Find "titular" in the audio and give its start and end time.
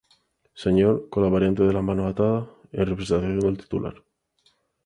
3.59-3.93